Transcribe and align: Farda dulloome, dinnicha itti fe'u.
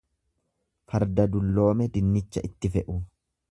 Farda 0.93 1.27
dulloome, 1.35 1.89
dinnicha 1.99 2.45
itti 2.51 2.75
fe'u. 2.79 2.99